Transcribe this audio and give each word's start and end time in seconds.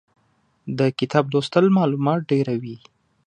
د 0.77 0.79
کتاب 0.99 1.25
لوستل 1.33 1.65
مالومات 1.77 2.21
ډېروي. 2.29 2.77